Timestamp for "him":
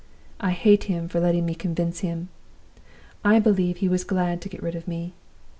0.85-1.07, 1.99-2.29